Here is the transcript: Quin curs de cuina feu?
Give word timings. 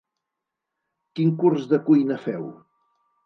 Quin 1.19 1.35
curs 1.43 1.67
de 1.73 1.79
cuina 1.91 2.19
feu? 2.27 2.49